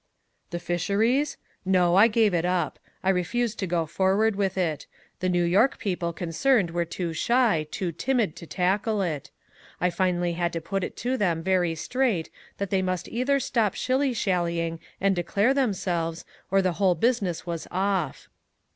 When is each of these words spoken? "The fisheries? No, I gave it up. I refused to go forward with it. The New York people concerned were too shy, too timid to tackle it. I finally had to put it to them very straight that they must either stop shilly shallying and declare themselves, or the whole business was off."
"The 0.49 0.57
fisheries? 0.57 1.37
No, 1.63 1.95
I 1.95 2.07
gave 2.07 2.33
it 2.33 2.43
up. 2.43 2.79
I 3.03 3.11
refused 3.11 3.59
to 3.59 3.67
go 3.67 3.85
forward 3.85 4.35
with 4.35 4.57
it. 4.57 4.87
The 5.19 5.29
New 5.29 5.43
York 5.43 5.77
people 5.77 6.11
concerned 6.11 6.71
were 6.71 6.85
too 6.85 7.13
shy, 7.13 7.67
too 7.69 7.91
timid 7.91 8.35
to 8.37 8.47
tackle 8.47 9.03
it. 9.03 9.29
I 9.79 9.91
finally 9.91 10.33
had 10.33 10.53
to 10.53 10.59
put 10.59 10.83
it 10.83 10.97
to 11.05 11.17
them 11.17 11.43
very 11.43 11.75
straight 11.75 12.31
that 12.57 12.71
they 12.71 12.81
must 12.81 13.09
either 13.09 13.39
stop 13.39 13.75
shilly 13.75 14.11
shallying 14.15 14.79
and 14.99 15.15
declare 15.15 15.53
themselves, 15.53 16.25
or 16.49 16.63
the 16.63 16.71
whole 16.81 16.95
business 16.95 17.45
was 17.45 17.67
off." 17.69 18.27